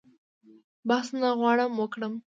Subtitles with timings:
[0.89, 2.13] بحث نه غواړم وکړم.